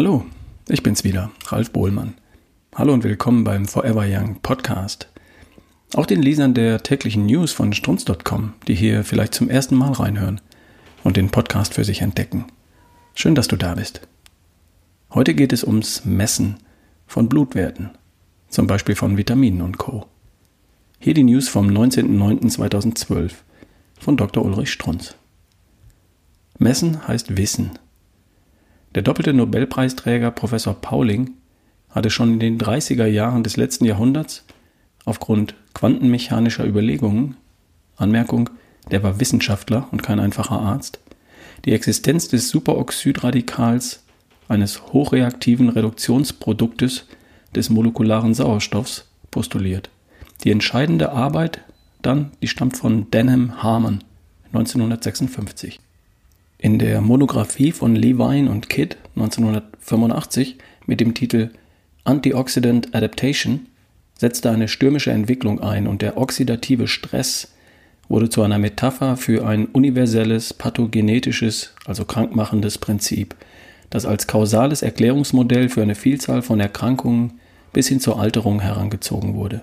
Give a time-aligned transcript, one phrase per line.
[0.00, 0.24] Hallo,
[0.66, 2.14] ich bin's wieder, Ralf Bohlmann.
[2.74, 5.10] Hallo und willkommen beim Forever Young Podcast.
[5.92, 10.40] Auch den Lesern der täglichen News von strunz.com, die hier vielleicht zum ersten Mal reinhören
[11.04, 12.46] und den Podcast für sich entdecken.
[13.12, 14.00] Schön, dass du da bist.
[15.12, 16.56] Heute geht es ums Messen
[17.06, 17.90] von Blutwerten,
[18.48, 20.06] zum Beispiel von Vitaminen und Co.
[20.98, 23.32] Hier die News vom 19.09.2012
[24.00, 24.46] von Dr.
[24.46, 25.14] Ulrich Strunz.
[26.58, 27.72] Messen heißt Wissen.
[28.94, 31.30] Der doppelte Nobelpreisträger Professor Pauling
[31.90, 34.44] hatte schon in den 30er Jahren des letzten Jahrhunderts
[35.04, 37.36] aufgrund quantenmechanischer Überlegungen,
[37.96, 38.50] Anmerkung,
[38.90, 40.98] der war Wissenschaftler und kein einfacher Arzt,
[41.64, 44.04] die Existenz des Superoxidradikals,
[44.48, 47.06] eines hochreaktiven Reduktionsproduktes
[47.54, 49.90] des molekularen Sauerstoffs, postuliert.
[50.42, 51.60] Die entscheidende Arbeit
[52.02, 54.02] dann, die stammt von Denham Harmon
[54.52, 55.78] 1956.
[56.62, 61.48] In der Monographie von Levine und Kidd 1985 mit dem Titel
[62.04, 63.66] Antioxidant Adaptation
[64.18, 67.54] setzte eine stürmische Entwicklung ein und der oxidative Stress
[68.10, 73.36] wurde zu einer Metapher für ein universelles pathogenetisches, also krankmachendes Prinzip,
[73.88, 77.40] das als kausales Erklärungsmodell für eine Vielzahl von Erkrankungen
[77.72, 79.62] bis hin zur Alterung herangezogen wurde.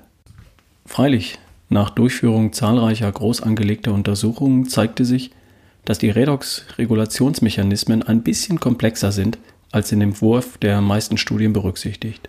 [0.88, 1.38] Freilich,
[1.70, 5.30] nach Durchführung zahlreicher groß angelegter Untersuchungen zeigte sich,
[5.88, 9.38] dass die Redox-Regulationsmechanismen ein bisschen komplexer sind,
[9.72, 12.28] als in dem Wurf der meisten Studien berücksichtigt.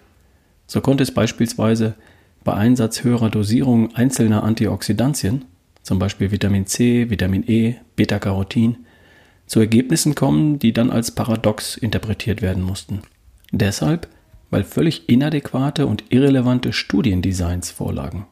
[0.68, 1.94] So konnte es beispielsweise
[2.44, 5.44] bei Einsatz höherer Dosierungen einzelner Antioxidantien,
[5.82, 8.76] zum Beispiel Vitamin C, Vitamin E, Beta-Carotin,
[9.46, 13.02] zu Ergebnissen kommen, die dann als paradox interpretiert werden mussten.
[13.50, 14.06] Deshalb,
[14.50, 18.26] weil völlig inadäquate und irrelevante Studiendesigns vorlagen.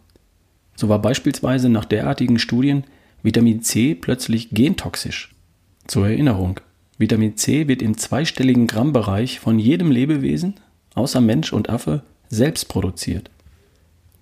[0.77, 2.84] So war beispielsweise nach derartigen Studien
[3.27, 5.34] Vitamin C plötzlich gentoxisch.
[5.88, 6.60] Zur Erinnerung,
[6.96, 10.54] Vitamin C wird im zweistelligen Grammbereich von jedem Lebewesen,
[10.94, 13.28] außer Mensch und Affe, selbst produziert.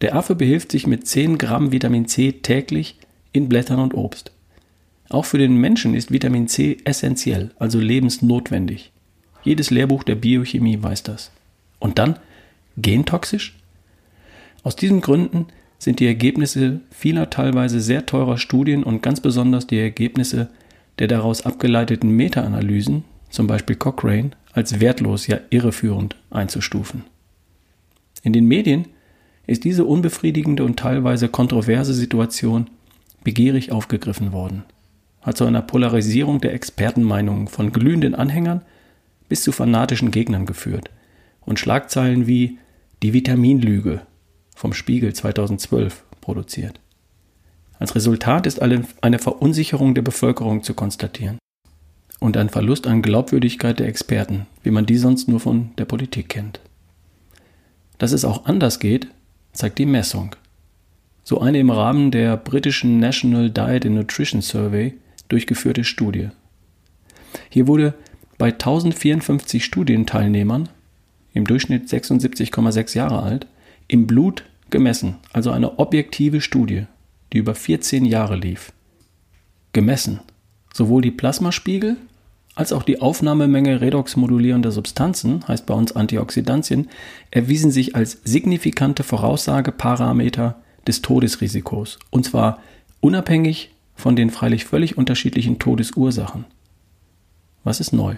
[0.00, 2.98] Der Affe behilft sich mit 10 Gramm Vitamin C täglich
[3.32, 4.32] in Blättern und Obst.
[5.10, 8.90] Auch für den Menschen ist Vitamin C essentiell, also lebensnotwendig.
[9.42, 11.30] Jedes Lehrbuch der Biochemie weiß das.
[11.78, 12.18] Und dann
[12.78, 13.54] gentoxisch?
[14.62, 15.48] Aus diesen Gründen
[15.78, 20.48] sind die Ergebnisse vieler teilweise sehr teurer Studien und ganz besonders die Ergebnisse
[20.98, 27.04] der daraus abgeleiteten Meta-Analysen, zum Beispiel Cochrane, als wertlos, ja irreführend einzustufen.
[28.22, 28.86] In den Medien
[29.46, 32.68] ist diese unbefriedigende und teilweise kontroverse Situation
[33.24, 34.62] begierig aufgegriffen worden,
[35.22, 38.62] hat zu einer Polarisierung der Expertenmeinungen von glühenden Anhängern
[39.28, 40.90] bis zu fanatischen Gegnern geführt
[41.40, 42.58] und Schlagzeilen wie
[43.02, 44.02] die Vitaminlüge
[44.54, 46.80] vom Spiegel 2012 produziert.
[47.78, 51.38] Als Resultat ist eine Verunsicherung der Bevölkerung zu konstatieren
[52.20, 56.28] und ein Verlust an Glaubwürdigkeit der Experten, wie man die sonst nur von der Politik
[56.28, 56.60] kennt.
[57.98, 59.08] Dass es auch anders geht,
[59.52, 60.34] zeigt die Messung.
[61.24, 64.94] So eine im Rahmen der britischen National Diet and Nutrition Survey
[65.28, 66.28] durchgeführte Studie.
[67.50, 67.94] Hier wurde
[68.38, 70.68] bei 1054 Studienteilnehmern,
[71.32, 73.46] im Durchschnitt 76,6 Jahre alt,
[73.88, 76.86] im Blut gemessen, also eine objektive Studie,
[77.32, 78.72] die über 14 Jahre lief.
[79.72, 80.20] Gemessen
[80.74, 81.96] sowohl die Plasmaspiegel
[82.54, 86.88] als auch die Aufnahmemenge redoxmodulierender Substanzen, heißt bei uns Antioxidantien,
[87.30, 90.56] erwiesen sich als signifikante Voraussageparameter
[90.86, 92.60] des Todesrisikos, und zwar
[93.00, 96.44] unabhängig von den freilich völlig unterschiedlichen Todesursachen.
[97.64, 98.16] Was ist neu?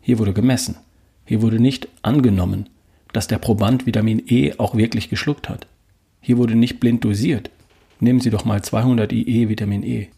[0.00, 0.76] Hier wurde gemessen.
[1.24, 2.68] Hier wurde nicht angenommen,
[3.12, 5.66] dass der Proband Vitamin E auch wirklich geschluckt hat.
[6.20, 7.50] Hier wurde nicht blind dosiert.
[8.00, 10.08] Nehmen Sie doch mal 200 IE Vitamin E.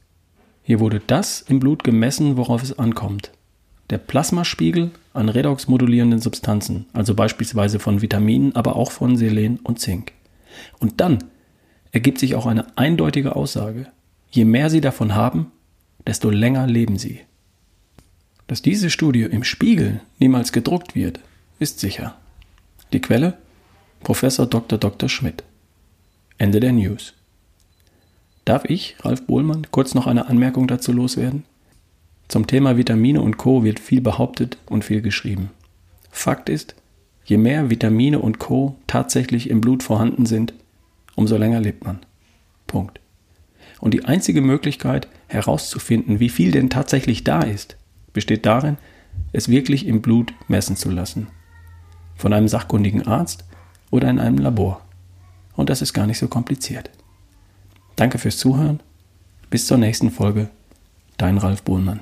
[0.63, 3.31] Hier wurde das im Blut gemessen, worauf es ankommt.
[3.91, 10.13] Der Plasmaspiegel an redoxmodulierenden Substanzen, also beispielsweise von Vitaminen, aber auch von Selen und Zink.
[10.79, 11.25] Und dann
[11.93, 13.87] ergibt sich auch eine eindeutige Aussage.
[14.31, 15.53] Je mehr Sie davon haben,
[16.07, 17.21] desto länger leben Sie.
[18.47, 21.21] Dass diese Studie im Spiegel niemals gedruckt wird,
[21.59, 22.17] ist sicher.
[22.95, 23.37] Die Quelle?
[24.01, 24.79] Professor Dr.
[24.79, 25.11] Dr.
[25.11, 25.45] Schmidt.
[26.39, 27.13] Ende der News.
[28.47, 31.45] Darf ich, Ralf Bohlmann, kurz noch eine Anmerkung dazu loswerden?
[32.29, 33.63] Zum Thema Vitamine und Co.
[33.63, 35.51] wird viel behauptet und viel geschrieben.
[36.11, 36.77] Fakt ist,
[37.27, 38.77] je mehr Vitamine und Co.
[38.87, 40.55] tatsächlich im Blut vorhanden sind,
[41.15, 41.99] umso länger lebt man.
[42.67, 43.01] Punkt.
[43.81, 47.77] Und die einzige Möglichkeit herauszufinden, wie viel denn tatsächlich da ist,
[48.15, 48.79] besteht darin,
[49.35, 51.27] es wirklich im Blut messen zu lassen
[52.19, 53.45] von einem sachkundigen Arzt
[53.91, 54.83] oder in einem Labor.
[55.57, 56.91] Und das ist gar nicht so kompliziert.
[57.97, 58.81] Danke fürs Zuhören.
[59.49, 60.51] Bis zur nächsten Folge.
[61.17, 62.01] Dein Ralf Bohlmann.